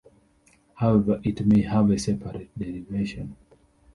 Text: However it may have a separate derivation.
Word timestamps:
However 0.77 1.21
it 1.23 1.45
may 1.45 1.61
have 1.61 1.91
a 1.91 1.99
separate 1.99 2.49
derivation. 2.57 3.35